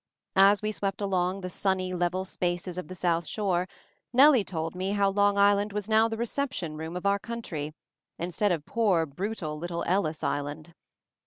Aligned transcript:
As 0.39 0.63
we 0.63 0.71
swept 0.71 0.99
along 0.99 1.41
the 1.41 1.49
sunny, 1.51 1.93
level 1.93 2.25
spaces 2.25 2.79
of 2.79 2.87
the 2.87 2.95
South 2.95 3.27
shore, 3.27 3.67
Nellie 4.11 4.43
told 4.43 4.73
me 4.73 4.93
how 4.93 5.11
Long 5.11 5.37
Island 5.37 5.73
was 5.73 5.87
now 5.87 6.07
the 6.07 6.17
"Reception 6.17 6.75
Room" 6.75 6.97
of 6.97 7.05
our 7.05 7.19
country, 7.19 7.75
instead 8.17 8.51
of 8.51 8.65
poor, 8.65 9.05
brutal 9.05 9.59
little 9.59 9.83
Ellis 9.83 10.23
Island. 10.23 10.73